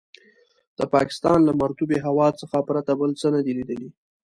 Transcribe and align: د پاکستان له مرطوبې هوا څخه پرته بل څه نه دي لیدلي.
د 0.77 0.79
پاکستان 0.93 1.39
له 1.47 1.53
مرطوبې 1.61 1.97
هوا 2.05 2.27
څخه 2.41 2.57
پرته 2.69 2.91
بل 3.01 3.11
څه 3.21 3.27
نه 3.35 3.39
دي 3.45 3.53
لیدلي. 3.59 3.89